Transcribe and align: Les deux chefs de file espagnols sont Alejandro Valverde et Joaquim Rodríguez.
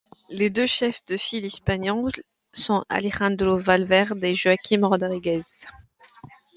Les 0.29 0.49
deux 0.49 0.65
chefs 0.65 1.05
de 1.05 1.15
file 1.15 1.45
espagnols 1.45 2.23
sont 2.53 2.83
Alejandro 2.89 3.59
Valverde 3.59 4.23
et 4.23 4.33
Joaquim 4.33 4.83
Rodríguez. 4.83 5.41